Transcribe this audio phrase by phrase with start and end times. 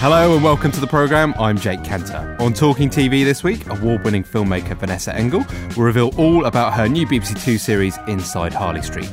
[0.00, 1.34] Hello and welcome to the programme.
[1.40, 2.36] I'm Jake Cantor.
[2.38, 5.44] On Talking TV this week, award winning filmmaker Vanessa Engel
[5.76, 9.10] will reveal all about her new BBC Two series, Inside Harley Street.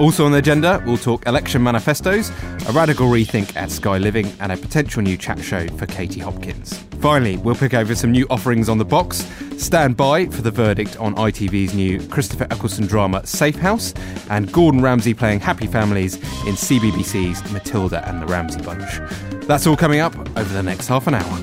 [0.00, 2.30] Also on the agenda, we'll talk election manifestos,
[2.68, 6.76] a radical rethink at Sky Living, and a potential new chat show for Katie Hopkins.
[7.00, 9.18] Finally, we'll pick over some new offerings on the box,
[9.58, 13.94] stand by for the verdict on ITV's new Christopher Eccleston drama Safe House,
[14.28, 16.16] and Gordon Ramsay playing Happy Families
[16.46, 19.35] in CBBC's Matilda and the Ramsay Bunch.
[19.46, 21.38] That's all coming up over the next half an hour.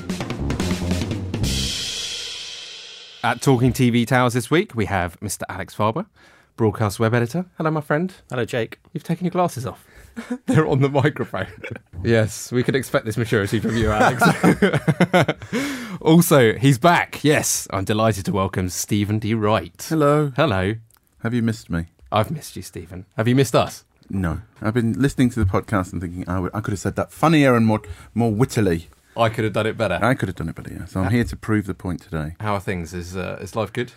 [3.22, 5.44] At Talking TV Towers this week, we have Mr.
[5.48, 6.04] Alex Farber,
[6.56, 7.46] broadcast web editor.
[7.56, 8.12] Hello, my friend.
[8.28, 8.78] Hello, Jake.
[8.92, 9.86] You've taken your glasses off.
[10.46, 11.46] They're on the microphone.
[12.04, 14.22] yes, we could expect this maturity from you, Alex.
[16.02, 17.24] also, he's back.
[17.24, 19.32] Yes, I'm delighted to welcome Stephen D.
[19.32, 19.82] Wright.
[19.88, 20.30] Hello.
[20.36, 20.74] Hello.
[21.22, 21.86] Have you missed me?
[22.12, 23.06] I've missed you, Stephen.
[23.16, 23.86] Have you missed us?
[24.10, 24.42] No.
[24.60, 27.12] I've been listening to the podcast and thinking I, would, I could have said that
[27.12, 27.82] funnier and more
[28.14, 28.88] more wittily.
[29.16, 29.98] I could have done it better.
[30.02, 30.86] I could have done it better, yeah.
[30.86, 32.34] So I'm here to prove the point today.
[32.40, 32.92] How are things?
[32.92, 33.92] Is uh, is life good?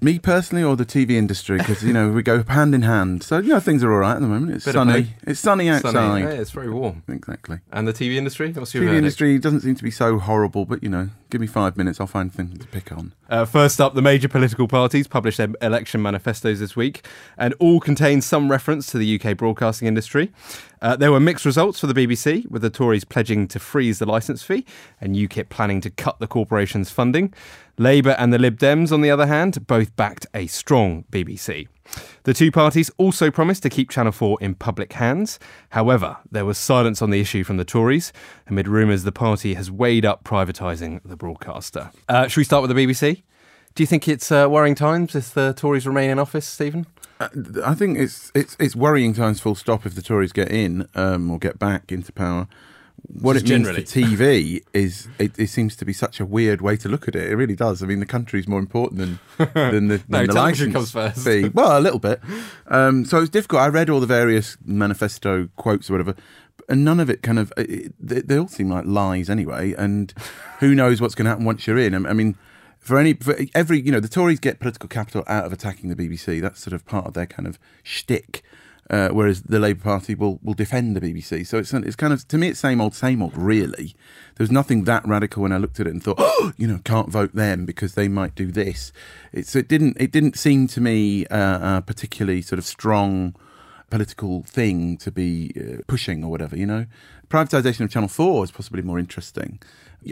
[0.00, 1.58] Me personally or the TV industry?
[1.58, 3.24] Because, you know, we go hand in hand.
[3.24, 4.52] So, you know, things are all right at the moment.
[4.52, 5.14] It's Bit sunny.
[5.24, 5.92] It's sunny outside.
[5.92, 6.22] Sunny.
[6.22, 7.02] Yeah, it's very warm.
[7.08, 7.58] Exactly.
[7.72, 8.52] And the TV industry?
[8.52, 8.98] What's your TV verdict?
[8.98, 12.06] industry doesn't seem to be so horrible, but, you know, give me five minutes, I'll
[12.06, 13.12] find things to pick on.
[13.28, 17.04] Uh, first up, the major political parties published their election manifestos this week,
[17.36, 20.30] and all contain some reference to the UK broadcasting industry.
[20.80, 24.06] Uh, there were mixed results for the BBC, with the Tories pledging to freeze the
[24.06, 24.64] licence fee
[25.00, 27.34] and UKIP planning to cut the corporation's funding.
[27.78, 31.68] Labour and the Lib Dems, on the other hand, both backed a strong BBC.
[32.24, 35.38] The two parties also promised to keep Channel 4 in public hands.
[35.70, 38.12] However, there was silence on the issue from the Tories
[38.48, 41.90] amid rumours the party has weighed up privatising the broadcaster.
[42.08, 43.22] Uh, should we start with the BBC?
[43.74, 46.86] Do you think it's uh, worrying times if the Tories remain in office, Stephen?
[47.20, 47.28] Uh,
[47.64, 51.30] I think it's it's it's worrying times full stop if the Tories get in um,
[51.30, 52.48] or get back into power.
[53.20, 53.84] What Just it means generally.
[53.84, 57.14] for TV is it, it seems to be such a weird way to look at
[57.16, 57.30] it.
[57.30, 57.82] It really does.
[57.82, 59.18] I mean, the country's more important than
[59.54, 61.24] than the, No, than the license comes first.
[61.24, 61.48] fee.
[61.48, 62.20] Well, a little bit.
[62.68, 63.62] Um, so it's difficult.
[63.62, 66.14] I read all the various manifesto quotes or whatever,
[66.68, 69.74] and none of it kind of it, they, they all seem like lies anyway.
[69.76, 70.12] And
[70.60, 71.94] who knows what's going to happen once you're in?
[72.06, 72.36] I mean.
[72.80, 75.96] For any, for every, you know, the Tories get political capital out of attacking the
[75.96, 76.40] BBC.
[76.40, 78.42] That's sort of part of their kind of shtick
[78.90, 81.46] uh, whereas the Labour Party will will defend the BBC.
[81.46, 83.36] So it's it's kind of to me it's same old same old.
[83.36, 83.94] Really,
[84.36, 87.10] there's nothing that radical when I looked at it and thought, oh, you know, can't
[87.10, 88.92] vote them because they might do this.
[89.32, 93.34] It's it didn't it didn't seem to me uh, a particularly sort of strong
[93.90, 96.56] political thing to be uh, pushing or whatever.
[96.56, 96.86] You know,
[97.28, 99.60] privatisation of Channel Four is possibly more interesting.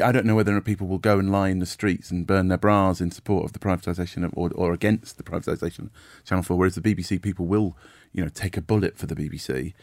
[0.03, 2.27] I don't know whether or not people will go and lie in the streets and
[2.27, 5.91] burn their bras in support of the privatisation of, or, or against the privatisation of
[6.25, 7.77] Channel 4, whereas the BBC people will,
[8.13, 9.75] you know, take a bullet for the BBC.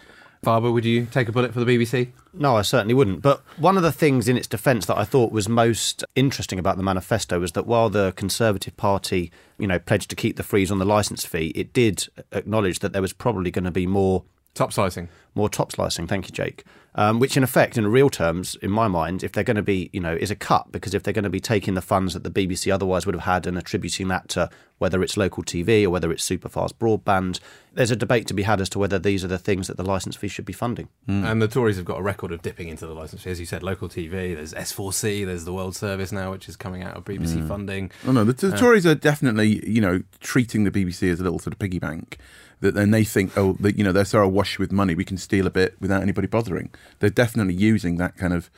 [0.44, 2.10] Farber, would you take a bullet for the BBC?
[2.34, 3.22] No, I certainly wouldn't.
[3.22, 6.76] But one of the things in its defence that I thought was most interesting about
[6.76, 10.70] the manifesto was that while the Conservative Party, you know, pledged to keep the freeze
[10.70, 14.26] on the licence fee, it did acknowledge that there was probably going to be more
[14.54, 15.10] Top slicing.
[15.36, 16.06] more top slicing.
[16.06, 16.64] Thank you, Jake.
[16.96, 19.90] Um, which, in effect, in real terms, in my mind, if they're going to be,
[19.94, 22.24] you know, is a cut because if they're going to be taking the funds that
[22.24, 24.48] the BBC otherwise would have had and attributing that to
[24.78, 27.40] whether it's local TV or whether it's superfast broadband,
[27.74, 29.84] there's a debate to be had as to whether these are the things that the
[29.84, 30.88] licence fee should be funding.
[31.08, 31.26] Hmm.
[31.26, 33.32] And the Tories have got a record of dipping into the licence fee.
[33.32, 36.84] As you said, local TV, there's S4C, there's the World Service now, which is coming
[36.84, 37.48] out of BBC hmm.
[37.48, 37.92] funding.
[38.06, 41.24] Oh no, the, the uh, Tories are definitely, you know, treating the BBC as a
[41.24, 42.20] little sort of piggy bank.
[42.64, 45.46] That then they think, oh, you know, they're so awash with money, we can steal
[45.46, 46.70] a bit without anybody bothering.
[47.00, 48.50] They're definitely using that kind of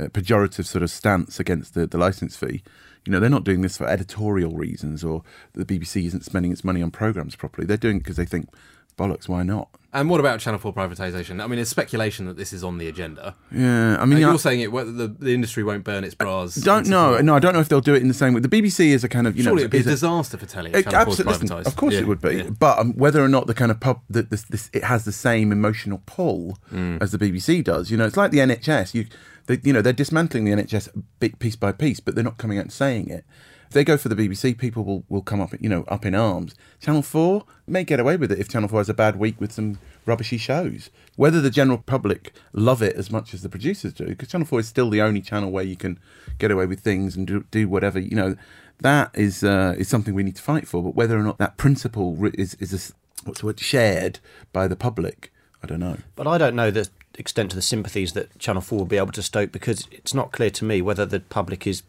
[0.00, 2.64] uh, pejorative sort of stance against the, the license fee.
[3.04, 5.22] You know, they're not doing this for editorial reasons or
[5.52, 7.64] the BBC isn't spending its money on programs properly.
[7.64, 8.48] They're doing it because they think,
[8.96, 9.68] bollocks, why not?
[9.94, 11.42] And what about Channel 4 privatisation?
[11.42, 13.34] I mean, it's speculation that this is on the agenda.
[13.50, 16.54] Yeah, I mean, And you're saying it, whether the, the industry won't burn its bras.
[16.54, 17.18] don't know.
[17.20, 18.40] No, I don't know if they'll do it in the same way.
[18.40, 20.38] The BBC is a kind of you Surely know, it'd be a is a- disaster
[20.38, 22.36] for telly if It, Channel 4 absolutely, of course Yeah, it would be.
[22.36, 22.48] yeah.
[22.58, 25.12] But um, whether or not the kind of pub that this, this it has the
[25.12, 27.02] same emotional pull Mm.
[27.02, 28.94] as the BBC does, you know, it's like the NHS.
[28.94, 29.04] You,
[29.46, 30.88] they, you know, they're dismantling the NHS
[31.20, 33.26] bit piece by piece, but they're not coming out and saying it.
[33.72, 36.14] If they go for the BBC, people will, will come up, you know, up in
[36.14, 36.54] arms.
[36.78, 39.50] Channel Four may get away with it if Channel Four has a bad week with
[39.50, 40.90] some rubbishy shows.
[41.16, 44.60] Whether the general public love it as much as the producers do, because Channel Four
[44.60, 45.98] is still the only channel where you can
[46.38, 48.36] get away with things and do, do whatever, you know,
[48.80, 50.82] that is uh, is something we need to fight for.
[50.82, 52.92] But whether or not that principle is is a
[53.24, 54.18] what's the word shared
[54.52, 55.32] by the public,
[55.62, 55.96] I don't know.
[56.14, 59.12] But I don't know the extent to the sympathies that Channel 4 will be able
[59.12, 61.82] to stoke because it's not clear to me whether the public is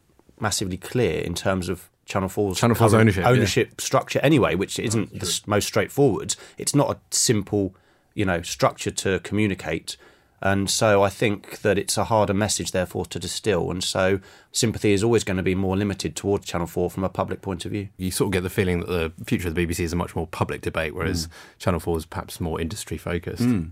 [0.44, 3.84] massively clear in terms of Channel 4's, Channel 4's current ownership, yeah.
[3.84, 6.36] structure anyway, which isn't the most straightforward.
[6.58, 7.74] It's not a simple,
[8.14, 9.98] you know, structure to communicate.
[10.42, 13.72] And so I think that it's a harder message, therefore, to distill.
[13.72, 14.20] And so
[14.52, 17.64] sympathy is always going to be more limited towards Channel 4 from a public point
[17.64, 17.88] of view.
[17.96, 20.14] You sort of get the feeling that the future of the BBC is a much
[20.14, 21.32] more public debate, whereas mm.
[21.60, 23.44] Channel 4 is perhaps more industry focused.
[23.44, 23.72] Mm.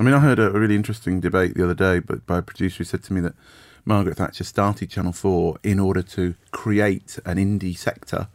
[0.00, 2.78] I mean, I heard a really interesting debate the other day but by a producer
[2.78, 3.34] who said to me that
[3.88, 8.28] Margaret Thatcher started Channel 4 in order to create an indie sector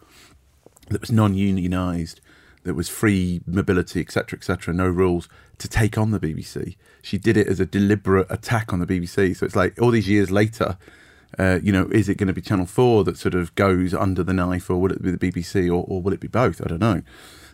[0.90, 2.16] that was non unionised
[2.64, 5.30] that was free mobility, etc., etc., no rules
[5.60, 6.76] to take on the BBC.
[7.04, 9.38] She did it as a deliberate attack on the BBC.
[9.38, 10.78] So it's like all these years later,
[11.38, 14.24] uh, you know, is it going to be Channel Four that sort of goes under
[14.24, 16.62] the knife, or will it be the BBC, or, or will it be both?
[16.62, 17.04] I don't know.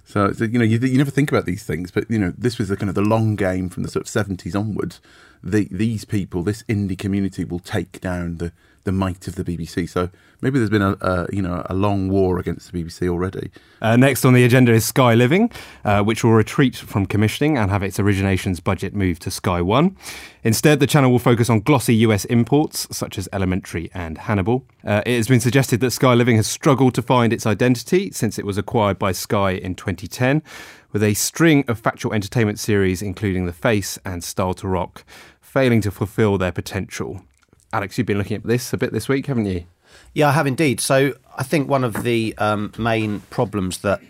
[0.06, 2.70] So you know, you, you never think about these things, but you know, this was
[2.70, 5.02] the kind of the long game from the sort of seventies onwards.
[5.44, 8.52] The, these people, this indie community, will take down the
[8.84, 9.88] the might of the BBC.
[9.88, 10.10] So
[10.42, 13.52] maybe there's been a, a you know a long war against the BBC already.
[13.82, 15.52] Uh, next on the agenda is Sky Living,
[15.86, 19.96] uh, which will retreat from commissioning and have its originations budget moved to Sky One.
[20.44, 24.66] Instead, the channel will focus on glossy US imports such as Elementary and Hannibal.
[24.84, 28.40] Uh, it has been suggested that Sky Living has struggled to find its identity since
[28.40, 30.42] it was acquired by Sky in 2010,
[30.92, 35.04] with a string of factual entertainment series including The Face and Styled to Rock
[35.42, 37.22] failing to fulfill their potential.
[37.74, 39.66] Alex, you've been looking at this a bit this week, haven't you?
[40.14, 40.80] Yeah, I have indeed.
[40.80, 44.02] So I think one of the um, main problems that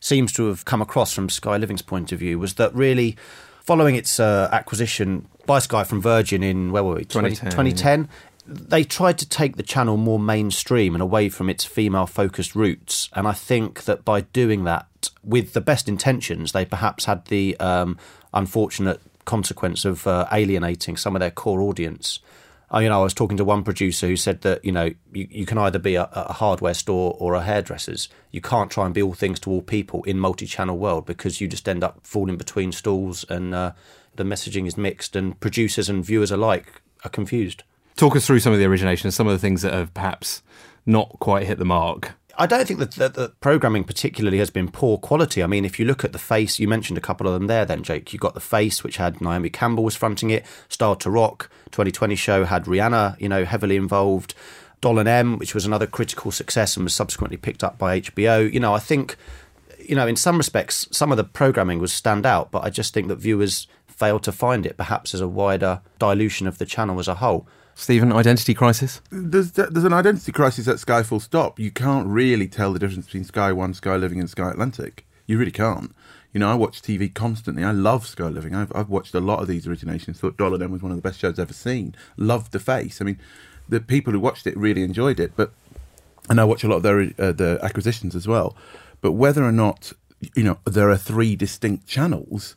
[0.00, 3.16] seems to have come across from Sky Living's point of view was that really
[3.64, 7.04] following its uh, acquisition by Sky from Virgin in, where were we?
[7.04, 7.50] 2010.
[7.50, 8.08] 2010.
[8.46, 13.10] They tried to take the channel more mainstream and away from its female focused roots.
[13.12, 14.86] And I think that by doing that,
[15.28, 17.98] with the best intentions, they perhaps had the um,
[18.32, 22.18] unfortunate consequence of uh, alienating some of their core audience.
[22.72, 25.28] Uh, you know, I was talking to one producer who said that you know you,
[25.30, 28.08] you can either be a, a, hardware store or a hairdresser's.
[28.30, 31.48] You can't try and be all things to all people in multi-channel world because you
[31.48, 33.72] just end up falling between stools and uh,
[34.16, 37.62] the messaging is mixed and producers and viewers alike are confused.
[37.96, 40.42] Talk us through some of the originations, some of the things that have perhaps
[40.84, 42.12] not quite hit the mark.
[42.40, 45.42] I don't think that the, programming particularly has been poor quality.
[45.42, 47.64] I mean, if you look at the face, you mentioned a couple of them there.
[47.64, 50.46] Then Jake, you got the face, which had Naomi Campbell was fronting it.
[50.68, 54.36] Star to Rock 2020 show had Rihanna, you know, heavily involved.
[54.80, 58.52] Doll and Em, which was another critical success and was subsequently picked up by HBO.
[58.52, 59.16] You know, I think,
[59.80, 62.94] you know, in some respects, some of the programming was stand out, but I just
[62.94, 64.76] think that viewers failed to find it.
[64.76, 67.48] Perhaps as a wider dilution of the channel as a whole.
[67.78, 69.00] Stephen, identity crisis?
[69.08, 71.60] There's there's an identity crisis at Sky full stop.
[71.60, 75.06] You can't really tell the difference between Sky One, Sky Living, and Sky Atlantic.
[75.26, 75.94] You really can't.
[76.32, 77.62] You know, I watch TV constantly.
[77.62, 78.52] I love Sky Living.
[78.52, 80.16] I've, I've watched a lot of these originations.
[80.16, 81.94] Thought Doll and Em was one of the best shows I've ever seen.
[82.16, 83.00] Loved The Face.
[83.00, 83.20] I mean,
[83.68, 85.34] the people who watched it really enjoyed it.
[85.36, 85.52] But
[86.28, 88.56] and I watch a lot of their uh, the acquisitions as well.
[89.00, 89.92] But whether or not
[90.34, 92.56] you know there are three distinct channels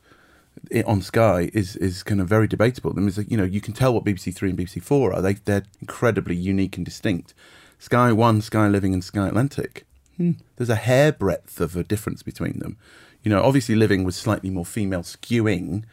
[0.86, 2.94] on Sky is is kind of very debatable.
[2.96, 5.22] I mean, you know, you can tell what BBC Three and BBC Four are.
[5.22, 7.34] They they're incredibly unique and distinct.
[7.80, 9.86] Sky One, Sky Living, and Sky Atlantic.
[10.18, 10.31] Hmm.
[10.58, 12.78] There's a hairbreadth of a difference between them.
[13.24, 15.84] You know, obviously Living was slightly more female skewing,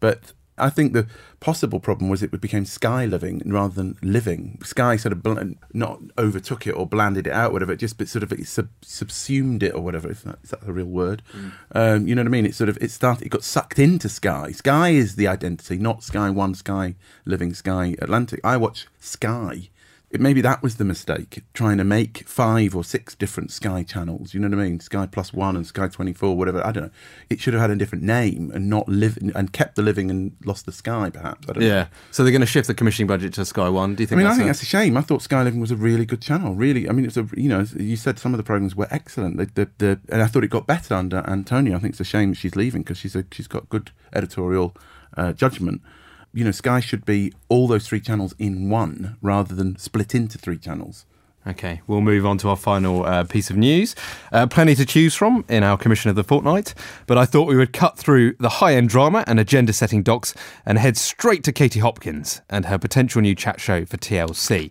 [0.00, 1.06] but I think the
[1.40, 4.58] possible problem was it became sky living rather than living.
[4.62, 7.72] Sky sort of bl- not overtook it or blanded it out, whatever.
[7.72, 10.10] It just sort of it sub- subsumed it or whatever.
[10.10, 11.22] Is that, is that a real word?
[11.32, 11.52] Mm.
[11.72, 12.46] Um, you know what I mean?
[12.46, 13.26] It sort of it started.
[13.26, 14.52] It got sucked into Sky.
[14.52, 16.94] Sky is the identity, not Sky One, Sky
[17.24, 18.40] Living, Sky Atlantic.
[18.44, 19.70] I watch Sky
[20.12, 24.40] maybe that was the mistake trying to make five or six different sky channels you
[24.40, 24.80] know what i mean?
[24.80, 26.90] Sky plus one and sky 24 whatever i don't know.
[27.28, 30.32] It should have had a different name and not live and kept the living and
[30.44, 31.86] lost the sky perhaps yeah know.
[32.10, 33.94] so they're going to shift the commissioning budget to sky one.
[33.94, 34.46] Do you think i mean i think a...
[34.46, 34.96] that's a shame.
[34.96, 36.88] I thought sky living was a really good channel really.
[36.88, 39.36] I mean it's a you know you said some of the programs were excellent.
[39.36, 41.76] The, the, the, and i thought it got better under antonia.
[41.76, 44.74] I think it's a shame she's leaving because she's a, she's got good editorial
[45.16, 45.82] uh, judgment
[46.38, 50.38] you know, Sky should be all those three channels in one rather than split into
[50.38, 51.04] three channels.
[51.48, 53.96] Okay, we'll move on to our final uh, piece of news.
[54.30, 56.74] Uh, plenty to choose from in our Commission of the Fortnight,
[57.08, 60.32] but I thought we would cut through the high end drama and agenda setting docs
[60.64, 64.70] and head straight to Katie Hopkins and her potential new chat show for TLC.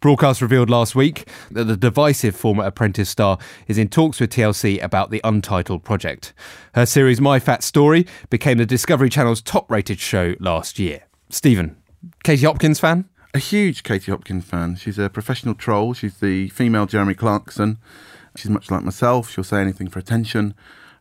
[0.00, 4.82] Broadcast revealed last week that the divisive former Apprentice star is in talks with TLC
[4.82, 6.32] about the Untitled project.
[6.74, 11.04] Her series My Fat Story became the Discovery Channel's top rated show last year.
[11.30, 11.76] Stephen,
[12.22, 13.08] Katie Hopkins fan?
[13.34, 14.76] A huge Katie Hopkins fan.
[14.76, 15.92] She's a professional troll.
[15.94, 17.78] She's the female Jeremy Clarkson.
[18.36, 19.30] She's much like myself.
[19.30, 20.54] She'll say anything for attention.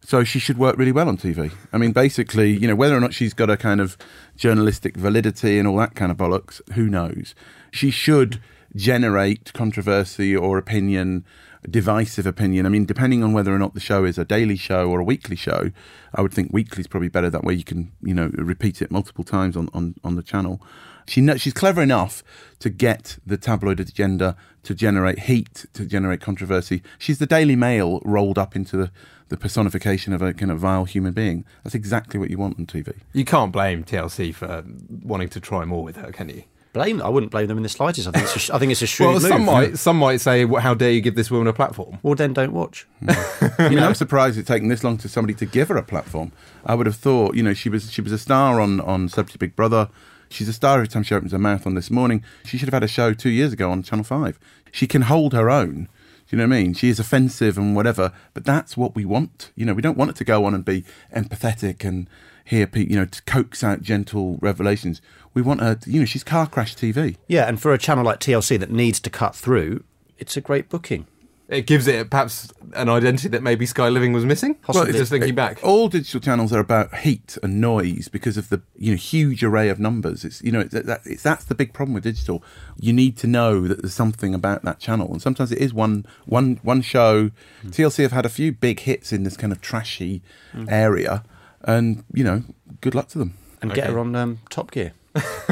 [0.08, 1.52] So she should work really well on TV.
[1.74, 3.98] I mean, basically, you know, whether or not she's got a kind of
[4.38, 7.36] journalistic validity and all that kind of bollocks, who knows?
[7.72, 8.40] She should
[8.74, 11.26] generate controversy or opinion
[11.70, 12.66] divisive opinion.
[12.66, 15.04] I mean, depending on whether or not the show is a daily show or a
[15.04, 15.72] weekly show,
[16.16, 17.30] I would think weekly is probably better.
[17.30, 20.62] That way, you can you know repeat it multiple times on on, on the channel.
[21.06, 22.24] She she's clever enough
[22.60, 26.82] to get the tabloid agenda to generate heat, to generate controversy.
[26.98, 28.92] She's the Daily Mail rolled up into the,
[29.30, 31.46] the personification of a kind of vile human being.
[31.64, 32.94] That's exactly what you want on TV.
[33.14, 34.64] You can't blame TLC for
[35.04, 36.44] wanting to try more with her, can you?
[36.74, 37.02] Blame?
[37.02, 38.08] I wouldn't blame them in the slightest.
[38.08, 39.30] I think it's a, I think it's a shrewd Well, move.
[39.30, 42.14] some might some might say, well, "How dare you give this woman a platform?" Well,
[42.14, 42.86] then don't watch.
[43.00, 43.10] Hmm.
[43.58, 46.32] I mean, I'm surprised it's taken this long to somebody to give her a platform.
[46.66, 49.38] I would have thought, you know, she was she was a star on on Celebrity
[49.40, 49.90] Big Brother.
[50.30, 52.22] She's a star every time she opens her mouth on this morning.
[52.44, 54.38] She should have had a show two years ago on Channel Five.
[54.72, 55.88] She can hold her own.
[56.28, 56.74] Do you know what I mean?
[56.74, 59.52] She is offensive and whatever, but that's what we want.
[59.56, 60.84] You know, we don't want it to go on and be
[61.16, 62.10] empathetic and
[62.44, 65.02] hear people, you know, to coax out gentle revelations.
[65.34, 67.16] We want her, to, you know, she's car crash TV.
[67.28, 69.84] Yeah, and for a channel like TLC that needs to cut through,
[70.18, 71.08] it's a great booking.
[71.50, 74.56] It gives it perhaps an identity that maybe Sky Living was missing.
[74.56, 74.92] Possibly.
[74.92, 75.60] just thinking back.
[75.64, 79.70] all digital channels are about heat and noise because of the you know huge array
[79.70, 80.26] of numbers.
[80.26, 82.44] It's you know it's, that, it's, that's the big problem with digital.
[82.78, 86.06] You need to know that there's something about that channel, and sometimes it is one
[86.26, 87.32] one one show.
[87.66, 90.22] TLC have had a few big hits in this kind of trashy
[90.68, 91.24] area,
[91.62, 92.44] and you know,
[92.82, 93.36] good luck to them.
[93.62, 93.94] And get Okay.
[93.94, 94.92] her on um, Top Gear.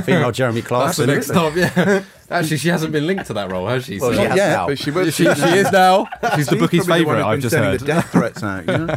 [0.03, 1.07] Female Jeremy Clarkson.
[1.07, 1.75] That's the next stop.
[1.77, 2.03] Yeah.
[2.29, 3.99] Actually, she hasn't been linked to that role, has she?
[3.99, 4.67] Well, So- she has yeah, now.
[4.67, 5.05] but she will.
[5.11, 6.07] she, she is now.
[6.35, 7.23] She's the bookie's probably the one favourite.
[7.33, 7.79] I've just sending heard.
[7.81, 8.65] the death threats out.
[8.67, 8.95] You know?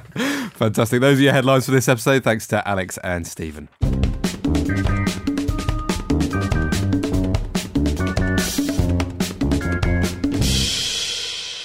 [0.54, 1.00] Fantastic.
[1.00, 2.24] Those are your headlines for this episode.
[2.24, 3.68] Thanks to Alex and Stephen.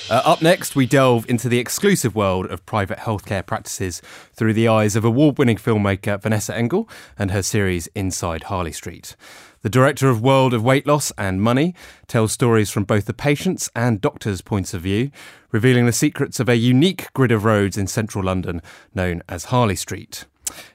[0.09, 3.99] Uh, up next, we delve into the exclusive world of private healthcare practices
[4.33, 9.15] through the eyes of award winning filmmaker Vanessa Engel and her series Inside Harley Street.
[9.63, 11.73] The director of World of Weight Loss and Money
[12.07, 15.09] tells stories from both the patient's and doctor's points of view,
[15.53, 18.61] revealing the secrets of a unique grid of roads in central London
[18.93, 20.25] known as Harley Street.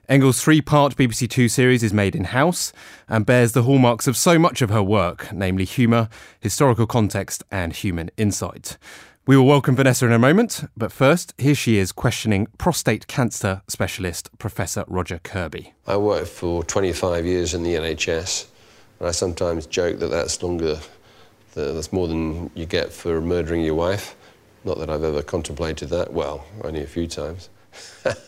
[0.08, 2.72] Engel's three part BBC Two series is made in house
[3.10, 6.08] and bears the hallmarks of so much of her work, namely humour,
[6.40, 8.78] historical context, and human insight.
[9.26, 13.60] We will welcome Vanessa in a moment, but first, here she is questioning prostate cancer
[13.68, 15.74] specialist Professor Roger Kirby.
[15.86, 18.46] I worked for 25 years in the NHS,
[18.98, 20.78] and I sometimes joke that that's longer,
[21.54, 24.16] that's more than you get for murdering your wife.
[24.64, 27.48] Not that I've ever contemplated that, well, only a few times.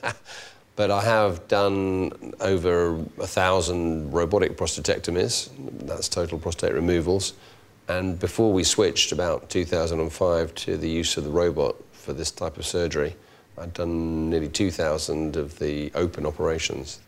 [0.77, 5.51] but I have done over a thousand robotic prostatectomies,
[5.87, 7.35] that's total prostate removals.
[7.89, 12.57] And before we switched about 2005 to the use of the robot for this type
[12.57, 13.17] of surgery,
[13.59, 17.01] I'd done nearly 2,000 of the open operations.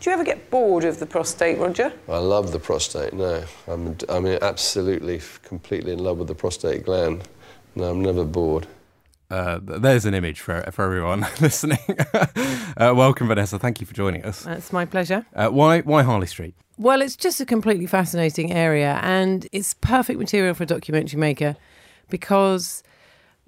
[0.00, 1.92] Do you ever get bored of the prostate, Roger?
[2.08, 3.12] I love the prostate.
[3.12, 7.28] No, I'm, I'm absolutely, completely in love with the prostate gland.
[7.74, 8.66] No, I'm never bored.
[9.30, 11.78] Uh, there's an image for, for everyone listening.
[12.14, 13.58] uh, welcome, Vanessa.
[13.58, 14.44] Thank you for joining us.
[14.44, 15.26] That's my pleasure.
[15.34, 16.54] Uh, why, why Harley Street?
[16.78, 21.56] Well, it's just a completely fascinating area and it's perfect material for a documentary maker
[22.08, 22.82] because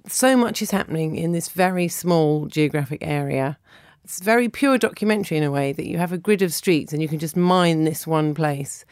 [0.07, 3.57] so much is happening in this very small geographic area.
[4.03, 7.01] It's very pure documentary in a way that you have a grid of streets and
[7.01, 8.85] you can just mine this one place.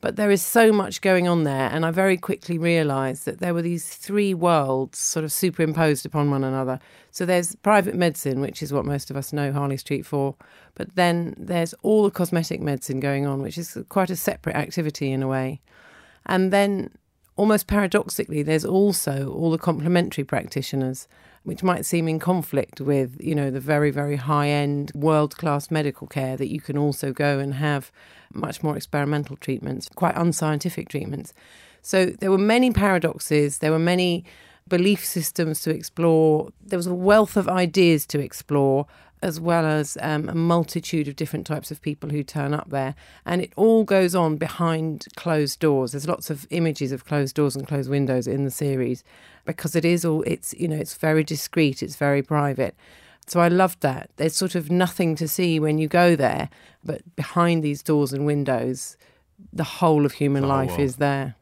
[0.00, 3.54] But there is so much going on there, and I very quickly realised that there
[3.54, 6.78] were these three worlds sort of superimposed upon one another.
[7.10, 10.34] So there's private medicine, which is what most of us know Harley Street for,
[10.74, 15.10] but then there's all the cosmetic medicine going on, which is quite a separate activity
[15.10, 15.62] in a way.
[16.26, 16.90] And then,
[17.36, 21.08] almost paradoxically, there's also all the complementary practitioners,
[21.42, 25.70] which might seem in conflict with, you know, the very, very high end, world class
[25.70, 27.92] medical care that you can also go and have
[28.32, 31.32] much more experimental treatments, quite unscientific treatments.
[31.82, 34.24] So there were many paradoxes, there were many
[34.68, 38.86] belief systems to explore, there was a wealth of ideas to explore.
[39.24, 42.94] As well as um, a multitude of different types of people who turn up there.
[43.24, 45.92] And it all goes on behind closed doors.
[45.92, 49.02] There's lots of images of closed doors and closed windows in the series
[49.46, 52.74] because it is all, it's, you know, it's very discreet, it's very private.
[53.26, 54.10] So I loved that.
[54.16, 56.50] There's sort of nothing to see when you go there,
[56.84, 58.98] but behind these doors and windows,
[59.52, 61.36] the whole of human The life is there.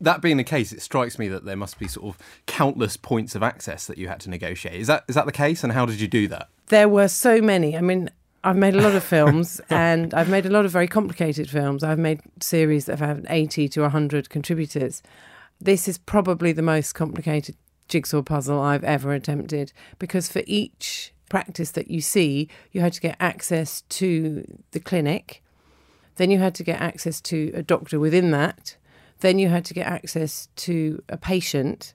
[0.00, 3.34] That being the case, it strikes me that there must be sort of countless points
[3.34, 4.80] of access that you had to negotiate.
[4.80, 6.48] Is that is that the case, and how did you do that?
[6.68, 7.76] There were so many.
[7.76, 8.10] I mean,
[8.44, 11.82] I've made a lot of films and I've made a lot of very complicated films.
[11.82, 15.02] I've made series that have had 80 to 100 contributors.
[15.60, 17.56] This is probably the most complicated
[17.88, 23.00] jigsaw puzzle I've ever attempted because for each practice that you see, you had to
[23.00, 25.42] get access to the clinic,
[26.16, 28.76] then you had to get access to a doctor within that,
[29.20, 31.94] then you had to get access to a patient.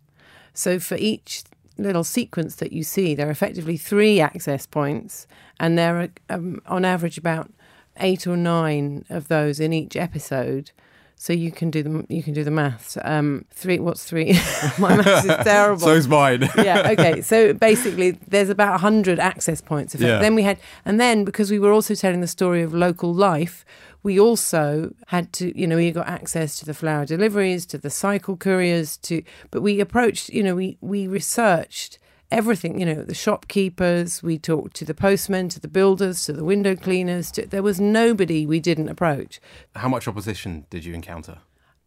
[0.53, 1.43] So for each
[1.77, 5.27] little sequence that you see, there are effectively three access points,
[5.59, 7.51] and there are um, on average about
[7.97, 10.71] eight or nine of those in each episode.
[11.15, 12.98] So you can do the you can do the maths.
[13.03, 13.79] Um, three.
[13.79, 14.34] What's three?
[14.77, 15.79] My maths is terrible.
[15.79, 16.50] So's mine.
[16.58, 16.89] yeah.
[16.91, 17.22] Okay.
[17.22, 19.96] So basically, there's about hundred access points.
[19.96, 20.20] Yeah.
[20.20, 23.63] Then we had, and then because we were also telling the story of local life,
[24.03, 27.89] we also had to, you know, we got access to the flower deliveries, to the
[27.89, 32.00] cycle couriers, to, but we approached, you know, we we researched
[32.33, 36.43] everything, you know, the shopkeepers, we talked to the postmen, to the builders, to the
[36.43, 37.31] window cleaners.
[37.31, 39.39] To, there was nobody we didn't approach.
[39.75, 41.37] How much opposition did you encounter?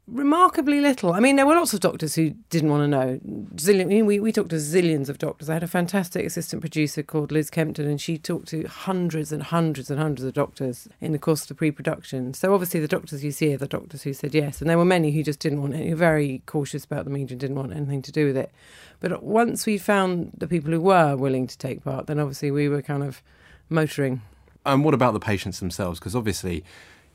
[0.08, 1.14] Remarkably little.
[1.14, 3.20] I mean, there were lots of doctors who didn't want to know.
[3.56, 5.50] Zillion, we, we talked to zillions of doctors.
[5.50, 9.42] I had a fantastic assistant producer called Liz Kempton, and she talked to hundreds and
[9.42, 12.34] hundreds and hundreds of doctors in the course of the pre production.
[12.34, 14.60] So, obviously, the doctors you see are the doctors who said yes.
[14.60, 17.40] And there were many who just didn't want any, very cautious about the media, and
[17.40, 18.52] didn't want anything to do with it.
[19.00, 22.68] But once we found the people who were willing to take part, then obviously we
[22.68, 23.25] were kind of
[23.68, 24.22] motoring.
[24.64, 25.98] And what about the patients themselves?
[25.98, 26.62] Because obviously,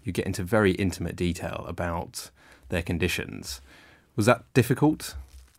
[0.03, 2.31] you get into very intimate detail about
[2.71, 3.61] their conditions.
[4.15, 5.15] Was that difficult?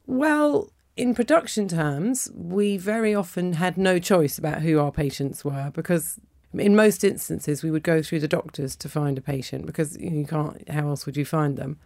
[0.07, 5.71] Well, in production terms, we very often had no choice about who our patients were
[5.73, 6.19] because
[6.55, 10.27] in most instances we would go through the doctors to find a patient because you
[10.27, 11.79] can't how else would you find them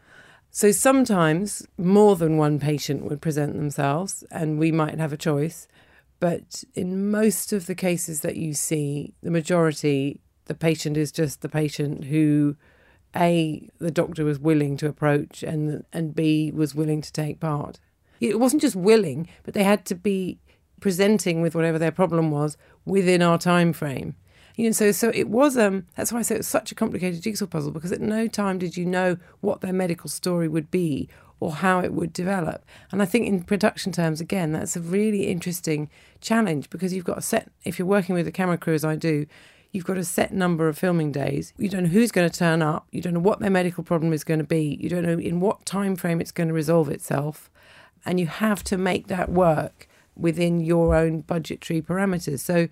[0.50, 5.68] so sometimes more than one patient would present themselves and we might have a choice
[6.18, 11.42] but in most of the cases that you see the majority the patient is just
[11.42, 12.56] the patient who
[13.16, 17.80] a the doctor was willing to approach and and b was willing to take part.
[18.20, 20.38] It wasn't just willing but they had to be
[20.80, 24.14] presenting with whatever their problem was within our time frame.
[24.56, 27.22] You know so so it was um that's why i say it's such a complicated
[27.22, 31.08] jigsaw puzzle because at no time did you know what their medical story would be
[31.38, 32.64] or how it would develop.
[32.90, 37.18] And i think in production terms again that's a really interesting challenge because you've got
[37.18, 39.26] a set if you're working with a camera crew as i do
[39.76, 41.52] You've got a set number of filming days.
[41.58, 42.86] You don't know who's going to turn up.
[42.92, 44.78] You don't know what their medical problem is going to be.
[44.80, 47.50] You don't know in what time frame it's going to resolve itself.
[48.06, 49.86] And you have to make that work
[50.16, 52.40] within your own budgetary parameters.
[52.40, 52.68] So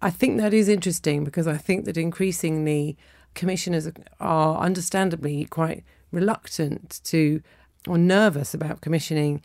[0.00, 2.96] I think that is interesting because I think that increasingly
[3.34, 7.42] commissioners are understandably quite reluctant to
[7.88, 9.42] or nervous about commissioning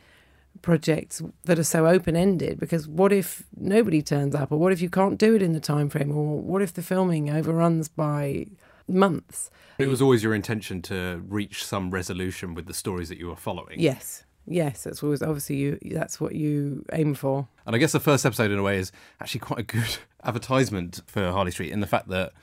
[0.62, 4.52] projects that are so open ended because what if nobody turns up?
[4.52, 6.82] Or what if you can't do it in the time frame or what if the
[6.82, 8.48] filming overruns by
[8.88, 9.50] months?
[9.78, 13.36] It was always your intention to reach some resolution with the stories that you were
[13.36, 13.80] following.
[13.80, 14.24] Yes.
[14.46, 17.48] Yes that's always obviously you that's what you aim for.
[17.66, 18.92] And i guess the first episode in a way is
[19.22, 22.34] actually quite a good advertisement for harley street in the fact that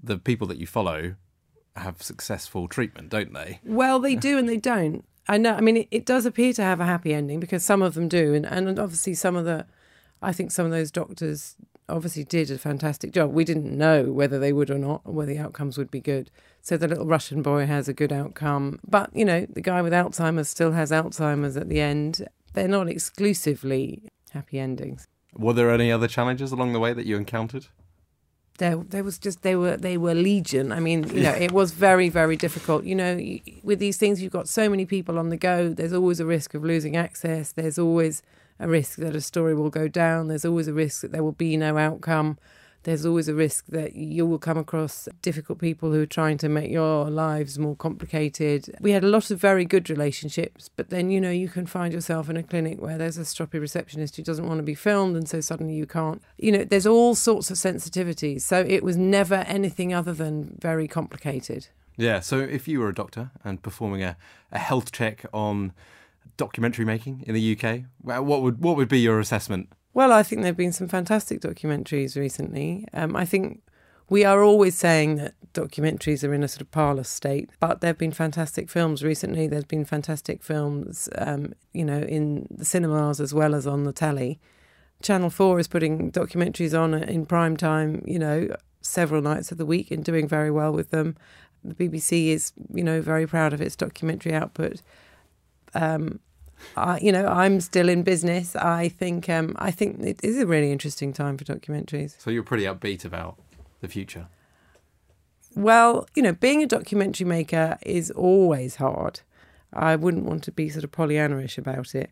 [0.00, 1.16] the people that you follow
[1.74, 3.60] have successful treatment don't they?
[3.64, 5.54] Well they do and they don't I know.
[5.54, 8.08] I mean, it, it, does appear to have a happy ending because some of them
[8.08, 9.66] do, and and obviously some of the,
[10.22, 11.56] I think some of those doctors
[11.88, 13.32] obviously did a fantastic job.
[13.32, 16.30] We didn't know whether they would or not, or whether the outcomes would be good.
[16.62, 19.92] So the little Russian boy has a good outcome, but you know, the guy with
[19.92, 22.26] Alzheimer's still has Alzheimer's at the end.
[22.54, 25.06] They're not exclusively happy endings.
[25.34, 27.66] Were there any other challenges along the way that you encountered?
[28.58, 30.72] There there was just they were they were legion.
[30.72, 32.84] I mean you know it was very very difficult.
[32.84, 33.20] You know
[33.62, 35.68] with these things you've got so many people on the go.
[35.68, 37.52] There's always a risk of losing access.
[37.52, 38.22] There's always
[38.58, 40.28] a risk that a story will go down.
[40.28, 42.38] There's always a risk that there will be no outcome
[42.86, 46.48] there's always a risk that you will come across difficult people who are trying to
[46.48, 48.72] make your lives more complicated.
[48.80, 51.92] We had a lot of very good relationships, but then, you know, you can find
[51.92, 55.16] yourself in a clinic where there's a stroppy receptionist who doesn't want to be filmed,
[55.16, 56.22] and so suddenly you can't.
[56.38, 58.42] You know, there's all sorts of sensitivities.
[58.42, 61.66] So it was never anything other than very complicated.
[61.96, 62.20] Yeah.
[62.20, 64.16] So if you were a doctor and performing a,
[64.52, 65.72] a health check on
[66.36, 69.70] documentary making in the UK, what would what would be your assessment?
[69.96, 72.86] Well, I think there have been some fantastic documentaries recently.
[72.92, 73.62] Um, I think
[74.10, 77.88] we are always saying that documentaries are in a sort of parlous state, but there
[77.88, 79.46] have been fantastic films recently.
[79.46, 83.92] There's been fantastic films, um, you know, in the cinemas as well as on the
[83.94, 84.38] telly.
[85.00, 89.64] Channel 4 is putting documentaries on in prime time, you know, several nights of the
[89.64, 91.16] week and doing very well with them.
[91.64, 94.82] The BBC is, you know, very proud of its documentary output.
[95.72, 96.20] Um,
[96.76, 98.56] I, you know, I'm still in business.
[98.56, 102.20] I think um, I think it is a really interesting time for documentaries.
[102.20, 103.38] So you're pretty upbeat about
[103.80, 104.28] the future.
[105.54, 109.20] Well, you know, being a documentary maker is always hard.
[109.72, 112.10] I wouldn't want to be sort of Pollyannaish about it,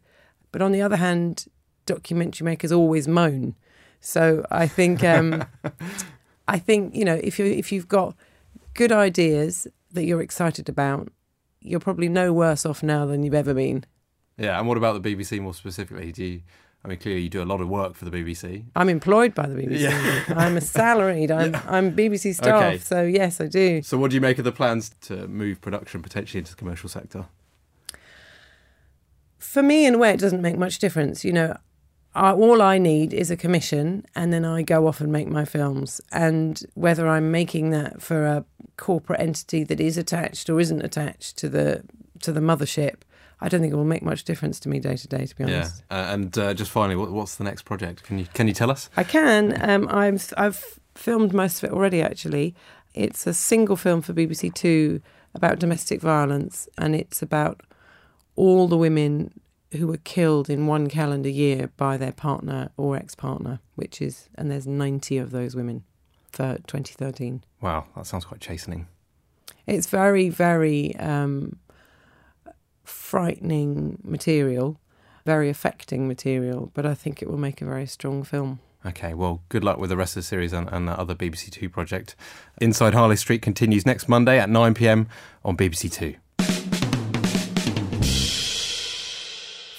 [0.51, 1.47] but on the other hand,
[1.87, 3.55] documentary makers always moan.
[4.01, 5.45] So I think um,
[6.49, 8.15] I think you know if you if you've got
[8.75, 11.09] good ideas that you're excited about,
[11.61, 13.85] you're probably no worse off now than you've ever been.
[14.37, 16.13] Yeah, and what about the BBC more specifically?
[16.13, 16.43] Do you
[16.85, 18.65] I mean, clearly you do a lot of work for the BBC.
[18.77, 20.37] I'm employed by the BBC.
[20.37, 21.31] I'm a salaried.
[21.31, 22.63] I'm I'm BBC staff.
[22.63, 22.79] Okay.
[22.79, 23.81] So yes, I do.
[23.83, 26.91] So, what do you make of the plans to move production potentially into the commercial
[26.91, 27.25] sector?
[29.39, 31.25] For me, in a way, it doesn't make much difference.
[31.25, 31.57] You know,
[32.15, 35.47] I, all I need is a commission, and then I go off and make my
[35.47, 36.03] films.
[36.13, 38.45] And whether I'm making that for a
[38.77, 41.83] corporate entity that is attached or isn't attached to the
[42.21, 42.97] to the mothership,
[43.45, 45.27] I don't think it will make much difference to me day to day.
[45.27, 45.57] To be Yeah.
[45.57, 45.83] honest.
[45.91, 48.03] Uh, and uh, just finally, what, what's the next project?
[48.03, 48.89] Can you can you tell us?
[48.97, 49.57] I can.
[49.69, 52.01] Um, I've I've filmed most of it already.
[52.01, 52.55] Actually,
[52.95, 55.01] it's a single film for BBC Two
[55.35, 57.61] about domestic violence, and it's about
[58.37, 59.41] all the women
[59.73, 64.51] who were killed in one calendar year by their partner or ex-partner, which is and
[64.51, 65.83] there's 90 of those women
[66.31, 67.43] for 2013.
[67.61, 68.87] Wow, that sounds quite chastening.
[69.67, 71.57] It's very very um,
[73.15, 74.81] frightening material,
[75.25, 78.59] very affecting material, but I think it will make a very strong film.
[78.85, 81.49] Okay, well, good luck with the rest of the series and, and that other BBC
[81.53, 82.17] Two project.
[82.61, 85.07] Inside Harley Street continues next Monday at 9 pm
[85.45, 86.17] on BBC Two.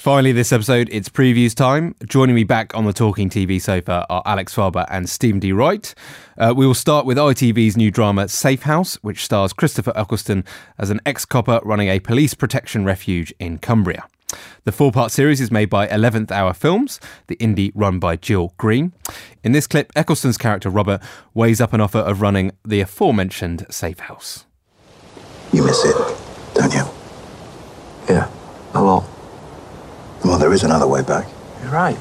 [0.06, 1.96] Finally, this episode, it's previews time.
[2.06, 5.52] Joining me back on the Talking TV sofa are Alex Farber and Stephen D.
[5.52, 5.96] Wright.
[6.38, 10.44] Uh, we will start with ITV's new drama Safe House, which stars Christopher Eccleston
[10.78, 14.04] as an ex copper running a police protection refuge in Cumbria.
[14.66, 18.54] The four part series is made by 11th Hour Films, the indie run by Jill
[18.58, 18.94] Green.
[19.44, 21.02] In this clip, Eccleston's character Robert
[21.34, 24.46] weighs up an offer of running the aforementioned Safe House.
[25.52, 25.96] You miss it,
[26.54, 26.84] don't you?
[28.08, 28.30] Yeah,
[28.76, 29.15] a lot.
[30.26, 31.28] Well, there is another way back.
[31.62, 32.00] You're right.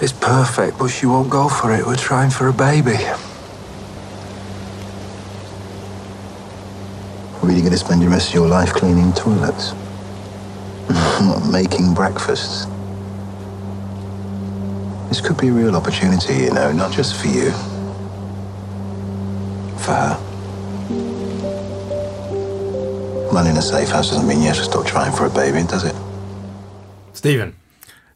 [0.00, 1.84] It's perfect, but she won't go for it.
[1.86, 2.96] We're trying for a baby.
[7.42, 9.74] Are you going to spend the rest of your life cleaning toilets?
[10.88, 12.64] Not making breakfasts?
[15.10, 17.50] This could be a real opportunity, you know, not just for you.
[19.78, 20.18] For her.
[23.30, 25.84] Running a safe house doesn't mean you have to stop trying for a baby, does
[25.84, 25.94] it?
[27.16, 27.56] Stephen.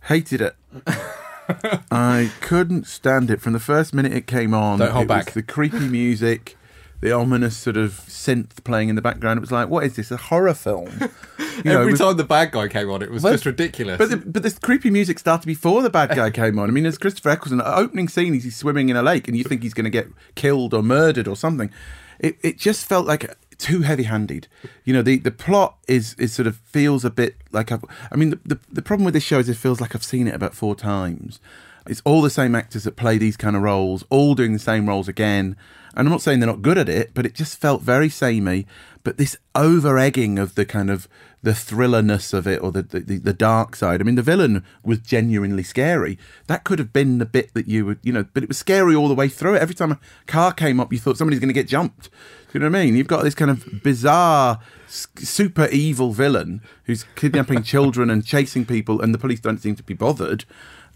[0.04, 0.56] Hated it.
[1.90, 4.78] I couldn't stand it from the first minute it came on.
[4.78, 5.34] Don't hold it was back.
[5.34, 6.56] the creepy music,
[7.00, 9.38] the ominous sort of synth playing in the background.
[9.38, 10.10] It was like, what is this?
[10.10, 11.10] A horror film?
[11.64, 13.98] You Every with- time the bad guy came on, it was Well, just ridiculous.
[13.98, 16.70] But the, but this creepy music started before the bad guy came on.
[16.70, 17.58] I mean, there's Christopher Eccleston.
[17.58, 20.08] The opening scene, he's swimming in a lake, and you think he's going to get
[20.36, 21.70] killed or murdered or something.
[22.18, 24.48] It it just felt like too heavy-handed.
[24.84, 27.84] You know, the, the plot is is sort of feels a bit like I've.
[28.10, 30.26] I mean, the, the the problem with this show is it feels like I've seen
[30.26, 31.40] it about four times.
[31.86, 34.88] It's all the same actors that play these kind of roles, all doing the same
[34.88, 35.56] roles again.
[35.94, 38.66] And I'm not saying they're not good at it, but it just felt very samey.
[39.02, 41.08] But this over egging of the kind of
[41.42, 44.00] the thrillerness of it or the, the the dark side.
[44.00, 46.18] I mean, the villain was genuinely scary.
[46.48, 48.94] That could have been the bit that you would, you know, but it was scary
[48.94, 49.62] all the way through it.
[49.62, 52.10] Every time a car came up, you thought somebody's going to get jumped.
[52.52, 52.96] You know what I mean?
[52.96, 59.00] You've got this kind of bizarre, super evil villain who's kidnapping children and chasing people,
[59.00, 60.44] and the police don't seem to be bothered.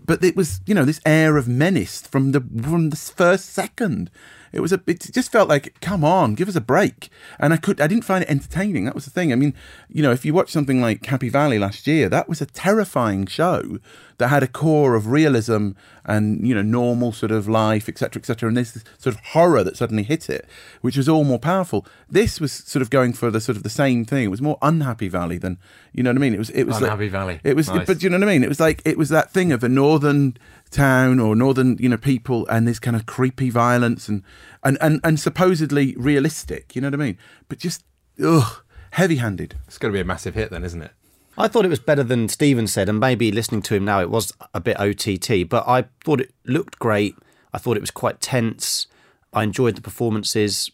[0.04, 4.10] But it was, you know, this air of menace from the from the first second.
[4.54, 4.80] It was a.
[4.86, 7.10] It just felt like, come on, give us a break.
[7.40, 7.80] And I could.
[7.80, 8.84] I didn't find it entertaining.
[8.84, 9.32] That was the thing.
[9.32, 9.52] I mean,
[9.88, 13.26] you know, if you watch something like Happy Valley last year, that was a terrifying
[13.26, 13.78] show
[14.18, 15.70] that had a core of realism
[16.04, 18.48] and you know normal sort of life, etc., etc.
[18.48, 20.46] And there's this sort of horror that suddenly hit it,
[20.80, 21.86] which was all more powerful.
[22.08, 24.24] This was sort of going for the sort of the same thing.
[24.24, 25.58] It was more Unhappy Valley than
[25.92, 26.34] you know what I mean.
[26.34, 26.50] It was.
[26.50, 27.40] It was like- Unhappy Valley.
[27.44, 27.68] It was.
[27.68, 27.86] Nice.
[27.86, 28.44] But you know what I mean?
[28.44, 30.36] It was like it was that thing of a northern
[30.70, 34.22] town or northern you know people and this kind of creepy violence and
[34.64, 36.74] and and, and supposedly realistic.
[36.74, 37.18] You know what I mean?
[37.48, 37.84] But just
[38.24, 39.56] ugh, heavy-handed.
[39.66, 40.92] it's going to be a massive hit then, isn't it?
[41.36, 44.10] I thought it was better than Stephen said, and maybe listening to him now, it
[44.10, 47.16] was a bit OTT, but I thought it looked great.
[47.52, 48.86] I thought it was quite tense.
[49.32, 50.70] I enjoyed the performances,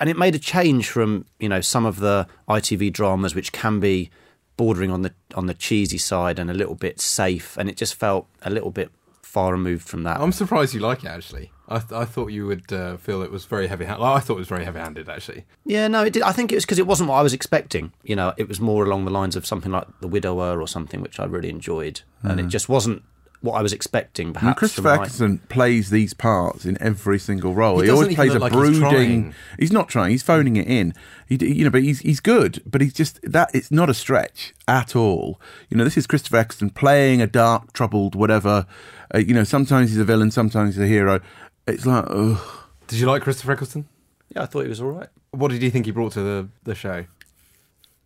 [0.00, 3.78] and it made a change from you know some of the ITV dramas, which can
[3.78, 4.10] be
[4.56, 7.94] bordering on the on the cheesy side and a little bit safe, and it just
[7.94, 8.90] felt a little bit
[9.32, 10.20] far removed from that.
[10.20, 11.52] I'm surprised you like it, actually.
[11.66, 14.04] I, th- I thought you would uh, feel it was very heavy handed.
[14.04, 15.46] I thought it was very heavy handed, actually.
[15.64, 16.22] Yeah, no, it did.
[16.22, 17.94] I think it was because it wasn't what I was expecting.
[18.02, 21.00] You know, it was more along the lines of something like The Widower or something,
[21.00, 23.04] which I really enjoyed, and it just wasn't
[23.42, 24.26] what I was expecting.
[24.26, 27.80] I mean, Perhaps Christopher from my- Eccleston plays these parts in every single role.
[27.80, 28.80] He He, always doesn't plays even a like brooding.
[28.80, 29.34] trying.
[29.58, 30.10] He's not trying.
[30.12, 30.94] He's phoning it in.
[31.28, 32.62] He, you know, but he's he's good.
[32.64, 33.50] But he's just that.
[33.54, 35.40] It's not a stretch at all.
[35.68, 38.66] You know, this is Christopher Eccleston playing a dark, troubled, whatever.
[39.14, 41.20] Uh, you know, sometimes he's a villain, sometimes he's a hero.
[41.66, 42.38] It's like, ugh,
[42.86, 43.86] Did you like Christopher Eccleston?
[44.34, 45.08] Yeah, I thought he was all right.
[45.32, 47.04] What did you think he brought to the, the show?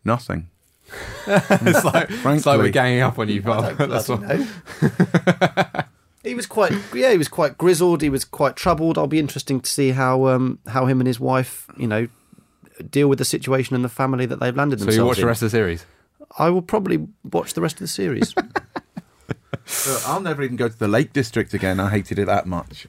[0.04, 0.48] nothing.
[1.26, 2.58] it's like it's like Frankly.
[2.58, 3.76] we're ganging up on you, Bob.
[3.78, 4.22] That's what,
[6.22, 8.02] he was quite, yeah, he was quite grizzled.
[8.02, 8.98] He was quite troubled.
[8.98, 12.08] I'll be interesting to see how um, how him and his wife, you know,
[12.90, 15.22] deal with the situation and the family that they've landed so themselves you watch in.
[15.22, 15.86] the rest of the series.
[16.38, 18.34] I will probably watch the rest of the series.
[19.68, 21.80] So I'll never even go to the Lake District again.
[21.80, 22.86] I hated it that much.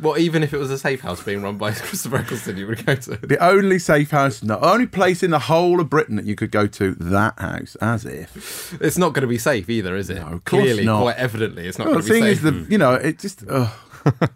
[0.00, 2.86] Well, even if it was a safe house being run by Christopher Eccleston, you would
[2.86, 3.16] go to.
[3.16, 6.50] The only safe house, the only place in the whole of Britain that you could
[6.52, 8.80] go to, that house, as if.
[8.80, 10.14] It's not going to be safe either, is it?
[10.20, 11.02] No, of course Clearly, not.
[11.02, 12.44] quite evidently, it's not Well, going the to be thing safe.
[12.44, 13.44] is, the you know, it just.
[13.48, 13.72] ugh.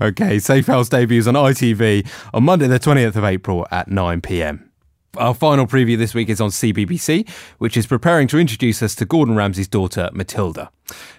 [0.00, 4.67] Okay, Safe House debuts on ITV on Monday, the 20th of April at 9 pm.
[5.16, 9.06] Our final preview this week is on CBBC, which is preparing to introduce us to
[9.06, 10.70] Gordon Ramsay's daughter, Matilda.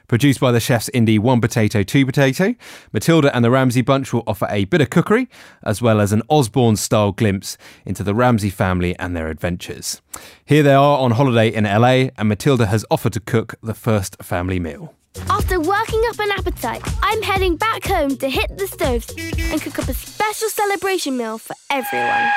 [0.07, 2.53] Produced by the chefs indie One Potato, Two Potato,
[2.93, 5.27] Matilda and the Ramsay Bunch will offer a bit of cookery,
[5.63, 10.01] as well as an Osbourne style glimpse into the Ramsay family and their adventures.
[10.45, 14.21] Here they are on holiday in LA, and Matilda has offered to cook the first
[14.21, 14.93] family meal.
[15.29, 19.79] After working up an appetite, I'm heading back home to hit the stoves and cook
[19.79, 22.29] up a special celebration meal for everyone.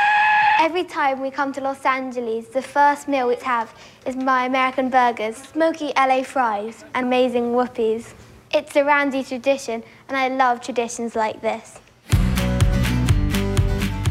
[0.59, 3.75] Every time we come to Los Angeles, the first meal we have
[4.07, 8.13] is my American burgers, smoky LA fries, and amazing whoopies.
[8.53, 11.81] It's a Randy tradition, and I love traditions like this.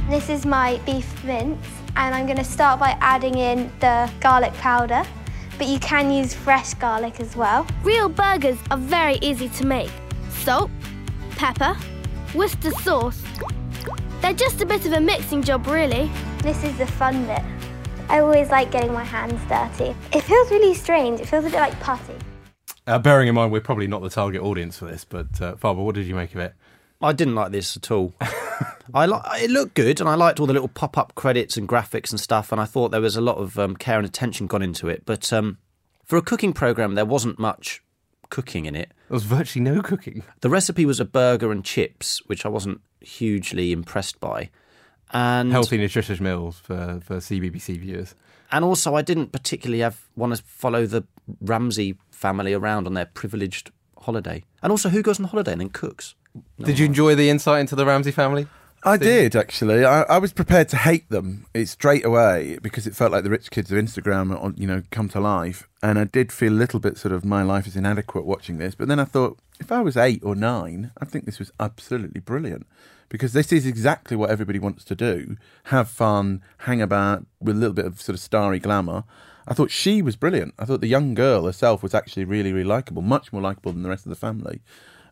[0.10, 4.54] This is my beef mince, and I'm going to start by adding in the garlic
[4.56, 5.04] powder,
[5.58, 7.66] but you can use fresh garlic as well.
[7.84, 9.92] Real burgers are very easy to make.
[10.30, 10.70] Salt,
[11.32, 11.78] pepper,
[12.34, 13.22] Worcester sauce.
[14.22, 16.10] They're just a bit of a mixing job, really.
[16.42, 17.44] This is the fun bit.
[18.10, 19.96] I always like getting my hands dirty.
[20.12, 21.20] It feels really strange.
[21.20, 22.16] It feels a bit like putty.
[22.88, 25.86] Uh, bearing in mind, we're probably not the target audience for this, but uh, Farber,
[25.86, 26.56] what did you make of it?
[27.00, 28.16] I didn't like this at all.
[28.94, 32.10] I li- it looked good, and I liked all the little pop-up credits and graphics
[32.10, 32.52] and stuff.
[32.52, 35.04] And I thought there was a lot of um, care and attention gone into it.
[35.06, 35.60] But um,
[36.06, 37.84] for a cooking program, there wasn't much
[38.30, 38.92] cooking in it.
[39.10, 40.24] There was virtually no cooking.
[40.40, 44.50] The recipe was a burger and chips, which I wasn't hugely impressed by.
[45.14, 48.16] And Healthy, nutritious meals for, for CBBC viewers.
[48.52, 51.04] and also I didn't particularly have want to follow the
[51.42, 54.44] Ramsay family around on their privileged holiday.
[54.64, 56.16] And also, who goes on holiday and then cooks?
[56.64, 58.48] Did you enjoy the insight into the Ramsay family?
[58.84, 59.86] I did actually.
[59.86, 63.30] I, I was prepared to hate them it straight away because it felt like the
[63.30, 65.68] rich kids of Instagram, you know, come to life.
[65.84, 68.74] And I did feel a little bit sort of my life is inadequate watching this.
[68.74, 72.22] But then I thought, if I was eight or nine, I think this was absolutely
[72.22, 72.66] brilliant
[73.10, 77.60] because this is exactly what everybody wants to do: have fun, hang about with a
[77.60, 79.04] little bit of sort of starry glamour.
[79.48, 80.54] I thought she was brilliant.
[80.58, 83.84] I thought the young girl herself was actually really, really likable, much more likable than
[83.84, 84.62] the rest of the family.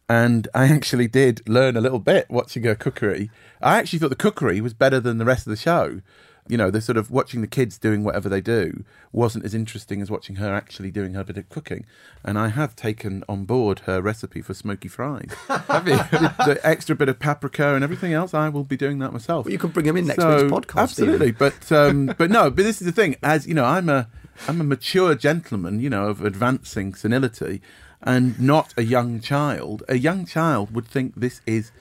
[0.09, 3.29] And I actually did learn a little bit watching her cookery.
[3.61, 6.01] I actually thought the cookery was better than the rest of the show.
[6.47, 10.01] You know, the sort of watching the kids doing whatever they do wasn't as interesting
[10.01, 11.85] as watching her actually doing her bit of cooking.
[12.25, 15.29] And I have taken on board her recipe for smoky fries.
[15.47, 15.97] Have you?
[15.97, 19.45] the extra bit of paprika and everything else, I will be doing that myself.
[19.45, 20.81] Well, you could bring him in next So, week's podcast.
[20.81, 23.15] Absolutely, but um, but no, but this is the thing.
[23.21, 24.07] As you know, I'm a
[24.47, 27.61] I'm a mature gentleman, you know, of advancing senility,
[28.01, 29.83] and not a young child.
[29.89, 31.71] A young child would think this is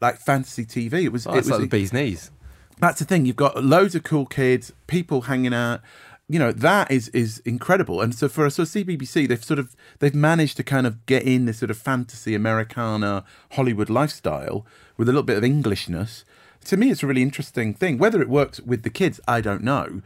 [0.00, 1.04] like fantasy TV.
[1.04, 1.26] It was.
[1.26, 2.30] Oh, it it's was like the bee's knees.
[2.78, 3.24] that's the thing.
[3.26, 5.80] You've got loads of cool kids, people hanging out.
[6.28, 8.00] You know that is is incredible.
[8.00, 11.46] And so for so CBBC, they've sort of they've managed to kind of get in
[11.46, 16.24] this sort of fantasy Americana Hollywood lifestyle with a little bit of Englishness.
[16.66, 17.98] To me, it's a really interesting thing.
[17.98, 20.00] Whether it works with the kids, I don't know.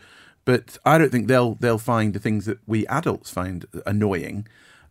[0.47, 4.47] But I don't think they'll they'll find the things that we adults find annoying.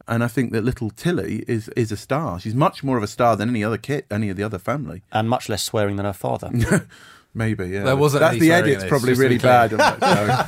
[0.07, 2.39] And I think that little Tilly is is a star.
[2.39, 5.01] She's much more of a star than any other kid, any of the other family.
[5.11, 6.51] and much less swearing than her father.
[7.37, 7.83] Maybe, yeah.
[7.83, 9.73] There wasn't That's any the swearing edit's this, probably just to be really bad.
[9.73, 9.99] On that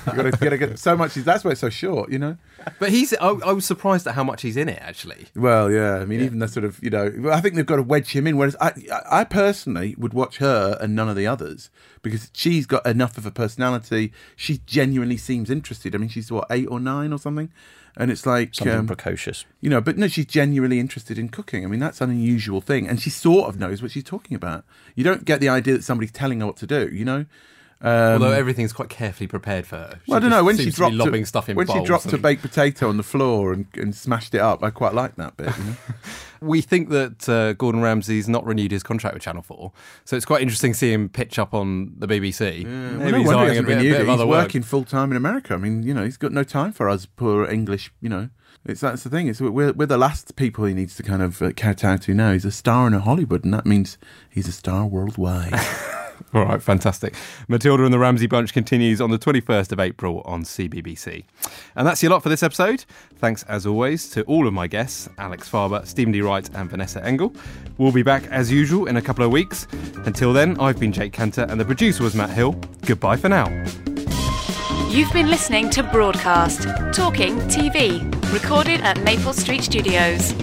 [0.05, 0.11] show.
[0.11, 1.15] you got to get, get so much.
[1.15, 2.37] That's why it's so short, you know.
[2.79, 3.13] But he's.
[3.15, 4.79] I, I was surprised at how much he's in it.
[4.81, 5.95] Actually, Well, yeah.
[5.95, 8.25] I mean, even the sort of you know, I think they've got to wedge him
[8.25, 8.37] in.
[8.37, 8.71] Whereas I,
[9.11, 11.69] I personally would watch her and none of the others
[12.01, 14.11] because she's got enough of a personality.
[14.35, 15.93] She genuinely seems interested.
[15.95, 17.51] I mean, she's what eight or nine or something,
[17.95, 19.45] and it's like Something um, precocious.
[19.61, 21.63] you know, but no, she's genuinely interested in cooking.
[21.63, 24.65] I mean, that's an unusual thing, and she sort of knows what she's talking about.
[24.95, 26.89] You don't get the idea that somebody's telling her what to do.
[26.91, 27.25] You know.
[27.79, 29.99] Um, although everything's quite carefully prepared for her.
[30.05, 32.11] She Well, I don't know when she dropped lobbing a, stuff in when she dropped
[32.11, 34.63] a baked potato on the floor and, and smashed it up.
[34.63, 35.55] I quite like that bit.
[35.57, 35.75] You know?
[36.39, 39.71] We think that uh, Gordon Ramsay's not renewed his contract with Channel Four,
[40.05, 42.63] so it's quite interesting to see him pitch up on the BBC.
[42.63, 45.09] Well, Maybe no he's wonder he eyeing a bit, a bit He's working full time
[45.09, 45.55] in America.
[45.55, 47.91] I mean, you know, he's got no time for us poor English.
[48.01, 48.29] You know,
[48.65, 49.27] it's that's the thing.
[49.27, 52.33] It's we're we're the last people he needs to kind of uh, kowtow to now.
[52.33, 53.97] He's a star in Hollywood, and that means
[54.29, 55.53] he's a star worldwide.
[56.33, 57.13] All right, fantastic.
[57.47, 61.23] Matilda and the Ramsay Bunch continues on the 21st of April on CBBC.
[61.75, 62.83] And that's your lot for this episode.
[63.15, 66.21] Thanks, as always, to all of my guests Alex Farber, Stephen D.
[66.21, 67.33] Wright, and Vanessa Engel.
[67.77, 69.67] We'll be back as usual in a couple of weeks.
[70.05, 72.59] Until then, I've been Jake Cantor, and the producer was Matt Hill.
[72.85, 73.47] Goodbye for now.
[74.89, 76.63] You've been listening to Broadcast,
[76.93, 78.01] Talking TV,
[78.33, 80.33] recorded at Maple Street Studios.